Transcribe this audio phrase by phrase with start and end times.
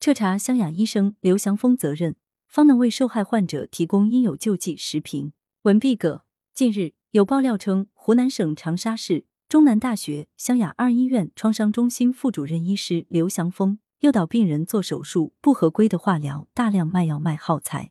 [0.00, 2.14] 彻查湘雅医生刘祥峰责任，
[2.46, 5.32] 方能为受害患者提供应有救济时评。
[5.62, 6.24] 文毕葛。
[6.54, 17.90] 近日有爆料称，湖南省长沙市中南大学湘雅二医院创伤中心副主任医师刘祥峰诱导病人做手术，不合规的化疗，大量卖药卖耗材，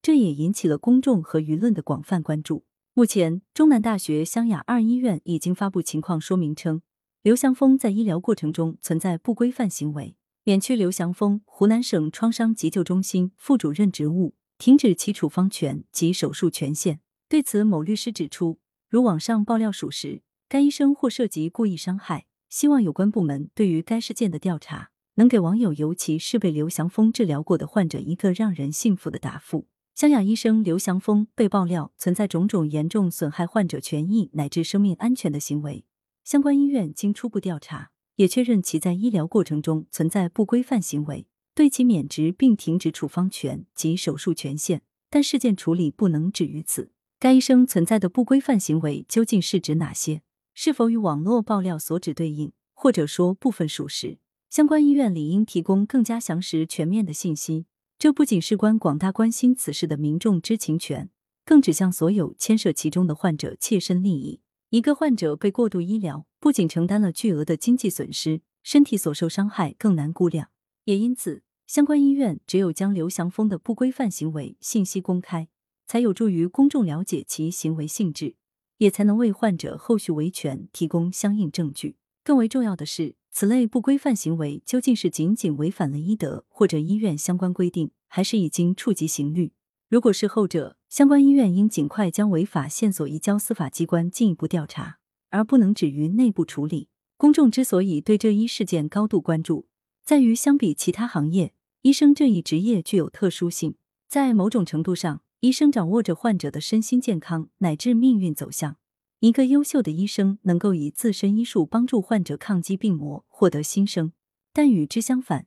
[0.00, 2.64] 这也引起了公众和舆论的广泛关注。
[2.94, 6.82] 目前，中南大学湘雅二医院已经发布情况说明称，
[7.22, 10.16] 刘祥峰在医疗过程中存在不规范行为，
[10.48, 17.00] 免去刘祥峰湖南省创伤急救中心副主任职务，停止其处方权及手术权限。
[17.28, 29.66] 对此，某律师指出，如网上爆料属实，该医生或涉及故意伤害，希望有关部门对于该事件的调查，能给网友，尤其是被刘祥峰治疗过的患者一个让人信服的答复。
[29.94, 35.84] 湘雅医生刘祥峰被爆料存在种种严重损害患者权益乃至生命安全的行为，
[36.24, 44.82] 相关医院经初步调查，也确认其在医疗过程中存在不规范行为，对其免职并停止处方权及手术权限。
[45.08, 46.90] 但事件处理不能止于此。
[47.20, 50.22] 该医生存在的不规范行为究竟是指哪些？
[50.52, 54.18] 是否与网络爆料所指对应，或者说部分属实？
[54.50, 57.66] 相关医院理应提供更加详实全面的信息。
[57.98, 61.08] 这不仅事关广大关心此事的民众知情权，
[61.44, 64.40] 更指向所有牵涉其中的患者切身利益。
[64.70, 70.50] 一个患者被过度医疗，不仅承担了巨额的经济损失，身体所受伤害更难估量。
[70.84, 75.48] 也因此，相关医院只有将刘祥峰的不规范行为信息公开。
[75.86, 78.36] 才有助于公众了解其行为性质，
[78.76, 81.96] 也才能为患者后续维权提供相应证据。
[82.22, 89.52] 更为重要的是，此类不规范行为究竟是仅仅违反了医德或者医院相关规定，还是已经触及刑律？
[89.88, 94.98] 如果是后者，相关医院应尽快将违法线索移交司法机关进一步调查，
[95.30, 96.90] 而不能止于内部处理。
[97.16, 99.66] 公众之所以对这一事件高度关注，
[100.04, 105.22] 在于相比其他行业，医生这一职业具有特殊性，在某种程度上。
[105.40, 108.76] 医生掌握着患者的身心健康乃至命运走向。
[109.20, 114.10] 一个优秀的医生能够以自身医术帮助患者抗击病魔，获得新生；
[114.52, 115.46] 但与之相反，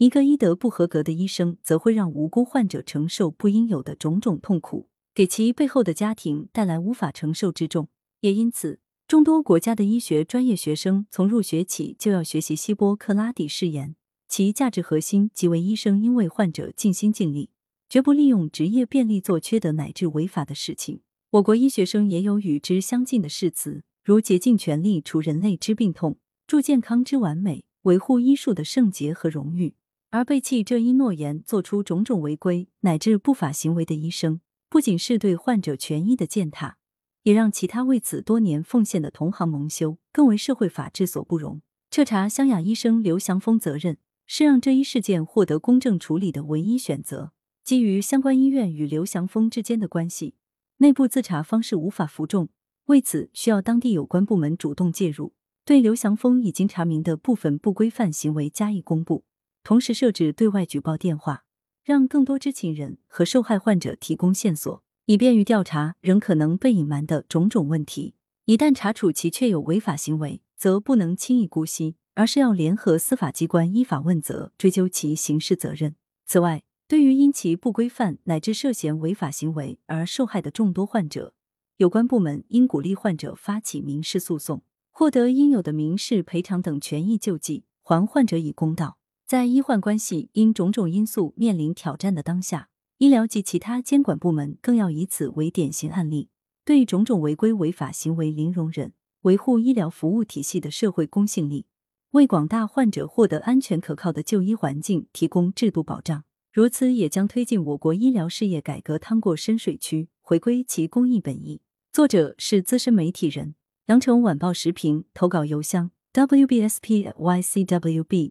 [0.00, 7.90] 一个医德不合格的医生则会让无辜患者承受不应有的种种痛苦，给其背后的家庭带来无法承受之重。
[8.20, 13.94] 也因此，众多国家的医学专业学生从入学起就要学习希波克拉底誓言，
[14.26, 17.50] 其价值核心即为医生应为患者尽心尽力。
[17.90, 21.02] 绝不利用职业便利做缺德乃至违法的事情。
[21.32, 29.74] 我国医学生也有与之相近的誓词，如竭尽全力除人类之病痛，助健康之完美，维护医术的圣洁和荣誉。
[30.12, 36.78] 而背弃这一诺言，做出种种违规乃至不法行为的医生，不仅是对患者权益的践踏，
[37.22, 41.62] 也让其他为此多年奉献的同行蒙羞，更为社会法治所不容。
[41.92, 47.32] 彻查湘雅医生刘祥峰责任，是让这一事件获得公正处理的唯一选择。
[47.62, 50.34] 基于相关医院与刘祥峰之间的关系，
[50.78, 52.48] 内部自查方式无法服众，
[52.86, 55.34] 为此需要当地有关部门主动介入，
[55.64, 59.24] 对刘祥峰已经查明的部分不规范行为加以公布，
[59.62, 61.44] 同时设置对外举报电话，
[61.84, 68.14] 让更多知情人和受害患者提供线索，以便于调查仍可能被隐瞒的种种问题。
[68.46, 75.94] 一旦查处其确有违法行为，则不能轻易姑息，而是要联合司法机关依法问责，追究其刑事责任。
[76.26, 81.34] 此外，对于因其不规范乃至涉嫌违法行为而受害的众多患者，
[81.76, 88.99] 有关部门应鼓励患者发起民事诉讼，获得应有的民事赔偿等权益救济，还患者以公道。
[89.30, 92.68] 在医患关系因种种因素面临挑战的当下，
[92.98, 96.30] 医疗及其他监管部门更要以此为典型案例，
[96.64, 101.66] 对种种违规违法行为零容忍，维护医疗服务体系的社会公信力，
[102.10, 106.24] 为广大患者获得安全可靠的就医环境提供制度保障。
[106.52, 111.60] 如此，也将推进我国医疗事业改革趟过深水区，回归其公益本意。
[111.92, 113.54] 作者是资深媒体人，
[113.86, 117.12] 羊城晚报时评投稿邮箱：wbspycwb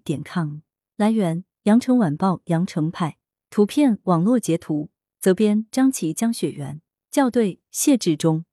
[0.03, 0.57] 点 com。
[0.99, 3.15] 来源：羊城晚报羊城派。
[3.49, 4.89] 图片：网络截图。
[5.21, 6.81] 责编：张琪、江雪源。
[7.09, 8.43] 校对：谢志忠。